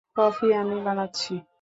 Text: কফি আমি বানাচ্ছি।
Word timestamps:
কফি 0.15 0.47
আমি 0.53 0.77
বানাচ্ছি। 0.81 1.33